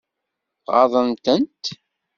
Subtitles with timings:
[0.73, 1.63] Ɣaḍen-tent?